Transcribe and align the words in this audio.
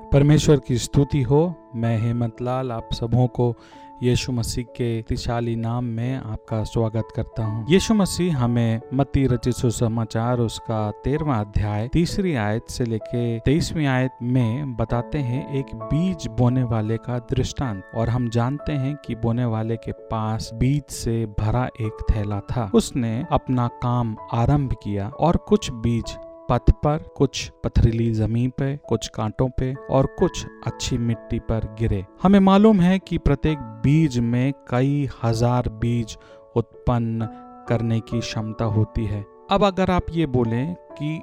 परमेश्वर 0.00 0.56
की 0.56 0.76
स्तुति 0.78 1.22
हो। 1.22 1.70
मैं 1.76 1.98
हेमंत 1.98 2.42
लाल, 2.42 2.72
आप 2.72 2.88
सबों 2.92 3.26
को 3.26 3.54
यीशु 4.02 4.32
मसीह 4.32 4.64
के 4.64 5.00
शक्तिशाली 5.00 5.56
नाम 5.56 5.84
में 5.84 6.16
आपका 6.16 6.62
स्वागत 6.64 7.08
करता 7.16 7.44
हूँ। 7.44 7.66
यीशु 7.70 7.94
मसीह 7.94 8.38
हमें 8.38 8.80
मती 8.94 9.26
रचित 9.26 9.54
सुसमाचार, 9.54 10.40
उसका 10.40 10.90
तेरवा 10.90 11.36
अध्याय, 11.36 11.88
तीसरी 11.88 12.34
आयत 12.34 12.70
से 12.70 12.84
लेके 12.84 13.38
तेईसवीं 13.38 13.86
आयत 13.86 14.10
में 14.22 14.76
बताते 14.76 15.18
हैं 15.18 15.54
एक 15.54 15.74
बीज 15.74 16.26
बोने 16.26 16.62
वाले 16.62 16.96
का 16.96 17.18
दृष्टांत। 17.18 17.82
और 17.94 18.08
हम 18.08 18.28
जानते 18.28 18.72
हैं 18.72 18.96
कि 18.96 19.14
बोने 19.14 19.44
वाले 19.44 19.76
के 19.76 19.92
पास 19.92 20.50
बीज 20.54 20.84
से 20.90 21.26
भरा 21.26 21.68
एक 21.80 22.04
थैला 22.10 22.40
था। 22.40 22.70
उसने 22.74 23.26
अपना 23.32 23.66
काम 23.82 24.16
आरंभ 24.32 24.76
किया 24.82 25.08
और 25.08 25.36
कुछ 25.36 25.70
बीज 25.72 26.16
पथ 26.50 26.70
पर 26.78 27.02
कुछ 27.16 27.48
पथरीली 27.64 28.10
ज़मीन 28.12 28.50
पे, 28.50 28.76
कुछ 28.88 29.08
कांटों 29.08 29.48
पे 29.58 29.72
और 29.90 30.06
कुछ 30.18 30.44
अच्छी 30.66 30.98
मिट्टी 30.98 31.38
पर 31.40 31.64
गिरे। 31.78 32.04
हमें 32.22 32.38
मालूम 32.40 32.80
है 32.80 32.98
कि 32.98 33.18
प्रत्येक 33.18 33.58
बीज 33.84 34.18
में 34.18 34.52
कई 34.70 35.08
हज़ार 35.22 35.68
बीज 35.80 36.16
उत्पन्न 36.56 37.28
करने 37.68 38.00
की 38.00 38.20
क्षमता 38.20 38.64
होती 38.66 39.04
है। 39.04 39.24
अब 39.50 39.64
अगर 39.64 39.90
आप 39.90 40.06
ये 40.10 40.26
बोलें 40.28 40.74
कि 40.92 41.20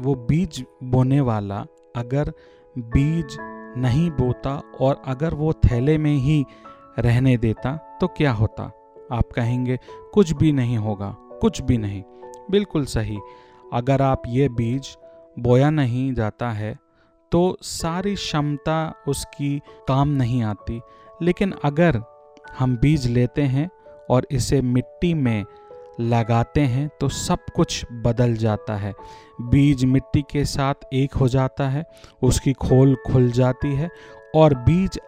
वो 0.00 0.14
बीज 0.28 0.64
बोने 0.84 1.20
वाला 1.20 1.64
अगर 1.96 2.32
बीज 2.76 3.36
नहीं 3.78 4.10
बोता 4.10 4.60
और 4.80 5.02
अगर 5.06 5.34
वो 5.34 5.52
थैले 5.64 5.98
में 5.98 6.14
ही 6.14 6.44
रहने 6.98 7.36
देता 7.36 7.76
तो 8.00 8.06
क्या 8.06 8.32
होता? 8.32 8.62
आप 9.12 9.32
कहेंगे, 9.34 9.78
कुछ 10.14 10.32
भी 10.32 10.52
नहीं 10.52 10.76
होगा, 10.78 11.14
कुछ 11.40 11.60
भी 11.62 11.78
नहीं। 11.78 12.02
बिल्कुल 12.50 12.84
सही। 12.86 13.18
अगर 13.72 14.02
आप 14.02 14.22
ये 14.28 14.48
बीज 14.48 14.96
बोया 15.38 15.70
नहीं 15.70 16.12
जाता 16.14 16.50
है 16.50 16.74
तो 17.32 17.56
सारी 17.62 18.14
क्षमता 18.14 18.94
उसकी 19.08 19.58
काम 19.88 20.08
नहीं 20.08 20.42
आती। 20.42 20.80
लेकिन 21.22 21.54
अगर 21.64 22.00
हम 22.58 22.76
बीज 22.76 23.06
लेते 23.06 23.42
हैं 23.42 23.68
और 24.10 24.26
इसे 24.30 24.60
मिट्टी 24.62 25.12
में 25.14 25.44
लगाते 26.00 26.60
हैं 26.60 26.88
तो 27.00 27.08
सब 27.08 27.38
कुछ 27.56 27.84
बदल 27.92 28.34
जाता 28.34 28.76
है। 28.76 28.92
बीज 29.40 29.84
मिट्टी 29.84 30.22
के 30.22 30.44
साथ 30.44 30.74
एक 30.94 31.14
हो 31.14 31.28
जाता 31.28 31.68
है, 31.68 31.84
उसकी 32.22 32.52
खोल 32.52 32.94
खुल 33.06 33.30
जाती 33.30 33.74
है 33.74 33.90
और 34.34 34.54
बीज 34.54 34.98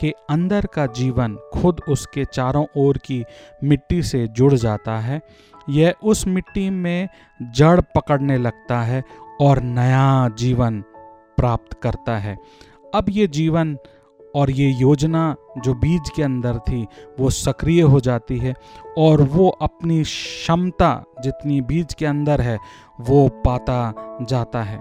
के 0.00 0.14
अंदर 0.30 0.66
का 0.66 0.86
जीवन 0.86 1.36
खुद 1.54 1.80
उसके 1.88 2.24
चारों 2.24 2.66
ओर 2.76 2.98
की 2.98 3.24
मिट्टी 3.64 4.02
से 4.02 4.26
जुड़ 4.28 4.54
जाता 4.54 4.98
है। 4.98 5.20
यह 5.68 5.94
उस 6.02 6.26
मिट्टी 6.26 6.70
में 6.70 7.08
जड़ 7.42 7.80
पकड़ने 7.80 8.38
लगता 8.38 8.80
है 8.80 9.02
और 9.40 9.60
नया 9.60 10.28
जीवन 10.28 10.80
प्राप्त 11.36 11.80
करता 11.82 12.16
है। 12.18 12.38
अब 12.94 13.06
ये 13.08 13.26
जीवन 13.26 13.76
और 14.34 14.50
ये 14.50 14.70
योजना 14.70 15.36
जो 15.58 15.74
बीज 15.74 16.10
के 16.16 16.22
अंदर 16.22 16.58
थी, 16.58 16.86
वो 17.20 17.30
सक्रिय 17.30 17.82
हो 17.82 18.00
जाती 18.00 18.38
है 18.38 18.54
और 18.98 19.22
वो 19.22 19.48
अपनी 19.48 20.02
क्षमता 20.02 21.04
जितनी 21.22 21.60
बीज 21.60 21.94
के 21.94 22.06
अंदर 22.06 22.40
है, 22.40 22.58
वो 23.00 23.28
पाता 23.28 23.94
जाता 24.22 24.62
है। 24.62 24.80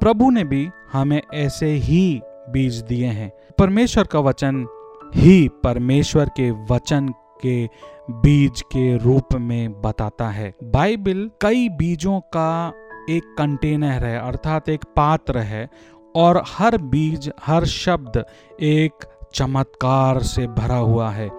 प्रभु 0.00 0.30
ने 0.30 0.44
भी 0.44 0.68
हमें 0.92 1.22
ऐसे 1.34 1.66
ही 1.66 2.20
बीज 2.50 2.74
दिए 2.74 3.06
हैं। 3.06 3.32
परमेश्वर 3.58 4.04
का 4.04 4.18
वचन 4.18 4.66
ही 5.14 5.48
परमेश्वर 5.48 6.28
के 6.28 6.50
वचन 6.50 7.08
के 7.42 7.66
बीज 8.10 8.60
के 8.60 8.96
रूप 8.96 9.34
में 9.34 9.80
बताता 9.80 10.28
है। 10.28 10.54
बाइबल 10.64 11.30
कई 11.40 11.68
बीजों 11.68 12.20
का 12.20 12.72
एक 13.10 13.22
कंटेनर 13.38 14.04
है, 14.04 14.18
अर्थात 14.18 14.68
एक 14.68 14.84
पात्र 14.84 15.38
है, 15.38 15.68
और 16.16 16.44
हर 16.46 16.78
बीज, 16.78 17.30
हर 17.46 17.64
शब्द 17.64 18.24
एक 18.60 18.92
चमत्कार 19.34 20.22
से 20.22 20.46
भरा 20.46 20.76
हुआ 20.76 21.10
है। 21.10 21.30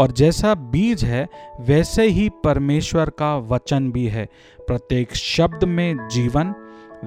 और 0.00 0.10
जैसा 0.10 0.54
बीज 0.54 1.04
है, 1.04 1.28
वैसे 1.60 2.06
ही 2.06 2.28
परमेश्वर 2.44 3.10
का 3.10 3.36
वचन 3.36 3.92
भी 3.92 4.06
है। 4.06 4.28
प्रत्येक 4.66 5.14
शब्द 5.14 5.64
में 5.64 6.08
जीवन, 6.08 6.54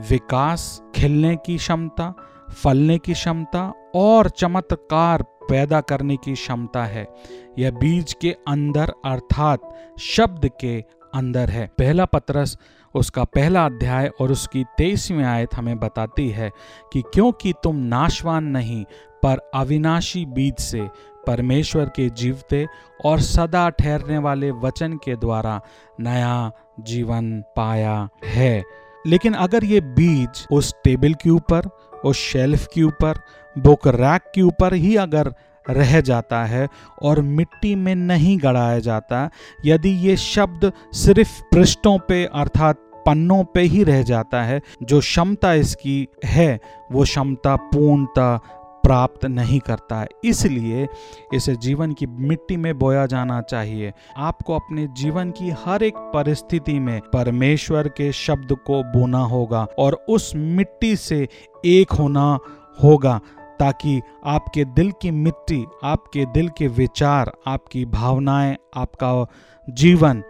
विकास, 0.09 0.83
खिलने 0.95 1.35
की 1.35 1.57
क्षमता 1.57 2.15
फलने 2.53 2.97
की 2.97 3.13
क्षमता 3.13 3.73
और 3.95 4.29
चमत्कार 4.29 5.23
पैदा 5.23 5.81
करने 5.81 6.17
की 6.17 6.33
क्षमता 6.33 6.85
है। 6.85 7.07
यह 7.59 7.71
बीज 7.71 8.15
के 8.21 8.35
अंदर 8.47 8.93
अर्थात 9.05 9.59
शब्द 9.99 10.49
के 10.61 10.83
अंदर 11.15 11.49
है। 11.49 11.67
पहला 11.77 12.05
पत्रस, 12.05 12.57
उसका 12.95 13.23
पहला 13.23 13.65
अध्याय 13.65 14.11
और 14.21 14.31
उसकी 14.31 14.63
तेईसवीं 14.77 15.23
आयत 15.23 15.55
हमें 15.55 15.79
बताती 15.79 16.29
है 16.29 16.51
कि 16.93 17.01
क्योंकि 17.01 17.53
तुम 17.63 17.75
नाशवान 17.75 18.43
नहीं, 18.43 18.85
पर 19.23 19.51
अविनाशी 19.53 20.25
बीज 20.25 20.57
से 20.57 20.89
परमेश्वर 21.27 21.85
के 21.85 22.09
जीवते 22.09 22.67
और 23.05 23.19
सदा 23.19 23.69
ठहरने 23.69 24.17
वाले 24.17 24.51
वचन 24.51 24.93
के 24.93 25.15
द्वारा 25.15 25.61
नया 25.99 26.51
जीवन 26.79 27.41
पाया 27.55 28.09
है। 28.25 28.63
लेकिन 29.07 29.33
अगर 29.33 29.63
ये 29.63 29.81
बीज 29.81 30.45
उस 30.51 30.73
टेबल 30.83 31.13
के 31.13 31.29
ऊपर, 31.29 31.69
उस 32.05 32.17
शेल्फ 32.17 32.67
के 32.73 32.83
ऊपर, 32.83 33.19
बुक 33.55 33.87
रैक 33.87 34.31
के 34.35 34.41
ऊपर 34.41 34.73
ही 34.73 34.95
अगर 34.95 35.33
रह 35.69 35.99
जाता 36.01 36.43
है 36.45 36.67
और 37.01 37.21
मिट्टी 37.21 37.75
में 37.75 37.95
नहीं 37.95 38.37
गड़ाया 38.39 38.79
जाता, 38.79 39.29
यदि 39.65 39.89
ये 39.89 40.17
शब्द 40.17 40.71
सिर्फ़ 40.93 41.41
पृष्ठों 41.51 41.97
पे 41.99 42.23
अर्थात 42.25 42.81
पन्नों 43.05 43.43
पे 43.43 43.61
ही 43.61 43.83
रह 43.83 44.01
जाता 44.01 44.41
है, 44.43 44.61
जो 44.83 44.99
क्षमता 44.99 45.53
इसकी 45.53 46.07
है, 46.25 46.59
वो 46.91 47.03
क्षमता 47.03 47.55
पूर्णता 47.55 48.39
प्राप्त 48.85 49.25
नहीं 49.25 49.59
करता 49.59 49.99
है। 49.99 50.07
इसलिए 50.23 50.87
इसे 51.33 51.55
जीवन 51.55 51.93
की 51.93 52.05
मिट्टी 52.05 52.57
में 52.57 52.77
बोया 52.79 53.05
जाना 53.05 53.41
चाहिए। 53.41 53.93
आपको 54.17 54.55
अपने 54.55 54.87
जीवन 54.87 55.31
की 55.31 55.49
हर 55.65 55.83
एक 55.83 55.97
परिस्थिति 56.13 56.79
में 56.79 56.99
परमेश्वर 57.13 57.87
के 57.87 58.11
शब्द 58.11 58.55
को 58.67 58.83
बोना 58.83 59.23
होगा 59.25 59.67
और 59.79 60.05
उस 60.09 60.31
मिट्टी 60.35 60.95
से 60.95 61.27
एक 61.65 61.91
होना 61.91 62.37
होगा 62.83 63.19
ताकि 63.59 64.01
आपके 64.25 64.65
दिल 64.65 64.91
की 65.01 65.11
मिट्टी, 65.11 65.65
आपके 65.83 66.25
दिल 66.25 66.49
के 66.49 66.67
विचार, 66.67 67.31
आपकी 67.47 67.85
भावनाएँ, 67.85 68.55
आपका 68.75 69.25
जीवन 69.69 70.23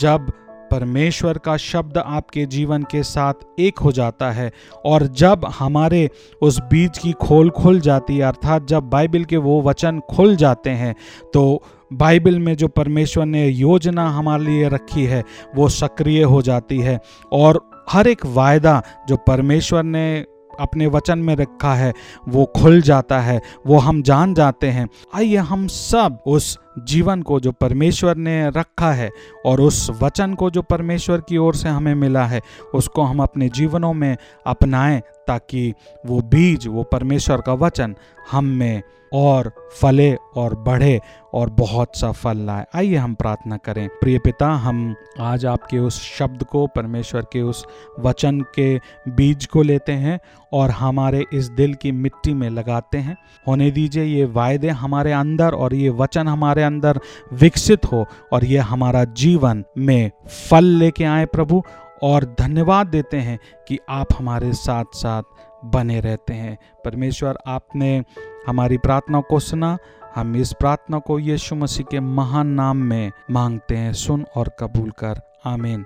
जब 0.00 0.32
परमेश्वर 0.70 1.38
का 1.38 1.56
शब्द 1.56 1.98
आपके 1.98 2.44
जीवन 2.46 2.82
के 2.82 3.02
साथ 3.02 3.60
एक 3.60 3.78
हो 3.78 3.92
जाता 3.92 4.30
है 4.30 4.50
और 4.84 5.06
जब 5.14 5.46
हमारे 5.58 6.08
उस 6.42 6.60
बीज 6.62 6.98
की 6.98 7.12
खोल 7.12 7.50
खुल 7.50 7.80
जाती 7.80 8.16
है, 8.16 8.22
अर्थात 8.22 8.66
जब 8.66 8.90
बाइबल 8.90 9.24
के 9.24 9.36
वो 9.36 9.60
वचन 9.62 10.00
खुल 10.10 10.36
जाते 10.36 10.70
हैं 10.72 10.94
तो 11.34 11.62
बाइबल 11.92 12.38
में 12.38 12.54
जो 12.56 12.68
परमेश्वर 12.68 13.24
ने 13.26 13.46
योजना 13.46 14.08
हमारे 14.10 14.44
लिए 14.44 14.68
रखी 14.68 15.04
है, 15.04 15.22
वो 15.56 15.68
सक्रिय 15.68 16.22
हो 16.22 16.40
जाती 16.42 16.80
है 16.80 16.98
और 17.32 17.60
हर 17.90 18.06
एक 18.08 18.26
वायदा 18.26 18.82
जो 19.08 19.16
परमेश्वर 19.16 19.82
ने 19.82 20.24
अपने 20.60 20.86
वचन 20.86 21.18
में 21.18 21.34
रखा 21.36 21.74
है, 21.74 21.92
वो 22.28 22.44
खुल 22.56 22.80
जाता 22.82 23.18
है, 23.20 23.40
वो 23.66 23.78
हम 23.78 24.02
जान 24.02 24.34
जाते 24.34 24.66
हैं। 24.66 24.88
आइए 25.14 25.36
हम 25.36 25.66
सब 25.66 26.18
उस 26.26 26.58
जीवन 26.78 27.22
को 27.22 27.40
जो 27.40 27.52
परमेश्वर 27.52 28.16
ने 28.16 28.50
रखा 28.50 28.92
है 28.92 29.10
और 29.46 29.60
उस 29.60 29.90
वचन 30.02 30.34
को 30.34 30.50
जो 30.50 30.62
परमेश्वर 30.62 31.20
की 31.20 31.36
ओर 31.36 31.54
से 31.54 31.68
हमें 31.68 31.94
मिला 31.94 32.24
है, 32.24 32.40
उसको 32.74 33.02
हम 33.02 33.20
अपने 33.22 33.48
जीवनों 33.48 33.92
में 33.92 34.16
अपनाएँ 34.46 35.00
ताकि 35.00 35.74
वो 36.06 36.20
बीज, 36.20 36.66
वो 36.66 36.82
परमेश्वर 36.82 37.40
का 37.40 37.52
वचन 37.52 37.94
हम 38.30 38.44
में 38.44 38.82
और 39.12 39.52
फले 39.80 40.14
और 40.14 40.54
बढ़े 40.54 41.00
और 41.34 41.50
बहुत 41.50 41.96
सा 41.96 42.12
फल 42.12 42.36
लाए। 42.36 42.66
आइए 42.74 42.96
हम 42.96 43.14
प्रार्थना 43.14 43.56
करें। 43.56 43.88
प्रिय 43.88 44.18
पिता, 44.18 44.48
हम 44.48 44.94
आज 45.20 45.46
आपके 45.46 45.78
उस 45.78 46.02
शब्द 46.02 46.44
को, 46.44 46.66
परमेश्वर 46.66 47.20
के 47.32 47.42
उस 47.42 47.66
वचन 48.00 48.40
के 48.40 48.80
बीज 49.08 49.46
को 49.46 49.62
लेते 49.62 49.92
हैं 49.92 50.20
और 50.52 50.70
हमारे 50.70 51.24
इस 51.32 51.48
दिल 51.48 51.74
की 51.74 51.92
मिट्टी 51.92 52.34
में 52.34 52.50
लगाते 52.50 52.98
हैं। 52.98 53.16
होने 53.48 53.70
दीजिए 53.70 54.04
ये 54.04 54.24
वायदे 54.24 54.68
हमारे 54.68 55.12
अंदर 55.12 55.52
और 55.52 55.74
ये 55.74 55.88
वचन 55.88 56.28
हमारे 56.28 56.62
अंदर 56.66 57.00
विकसित 57.32 57.84
हो 57.84 58.06
और 58.32 58.44
ये 58.44 58.58
हमारा 58.58 59.04
जीवन 59.04 59.64
में 59.78 60.10
फल 60.50 60.64
लेके 60.64 61.04
आए 61.04 61.26
प्रभु, 61.26 61.62
और 62.02 62.36
धन्यवाद 62.38 62.86
देते 62.86 63.16
हैं 63.16 63.38
कि 63.68 63.78
आप 63.88 64.06
हमारे 64.18 64.52
साथ 64.52 64.84
साथ 64.94 65.22
बने 65.64 66.00
रहते 66.00 66.34
हैं। 66.34 66.58
परमेश्वर, 66.84 67.38
आपने 67.46 68.04
हमारी 68.46 68.78
प्रार्थना 68.78 69.20
को 69.20 69.40
सुना, 69.40 69.78
हम 70.14 70.36
इस 70.36 70.52
प्रार्थना 70.52 70.98
को 70.98 71.18
यीशु 71.18 71.54
मसीह 71.54 71.86
के 71.90 72.00
महान 72.00 72.46
नाम 72.46 72.76
में 72.76 73.12
मांगते 73.30 73.76
हैं। 73.76 73.92
सुन 73.92 74.26
और 74.36 74.48
कबूल 74.58 74.90
कर। 74.90 75.20
आमीन। 75.44 75.84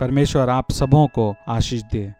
परमेश्वर, 0.00 0.48
आप 0.48 0.70
सबों 0.70 1.06
को 1.06 1.34
आशीष 1.48 1.82
दे। 1.82 2.19